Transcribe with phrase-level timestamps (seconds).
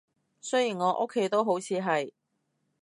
[0.41, 2.11] 雖然我屋企都好似係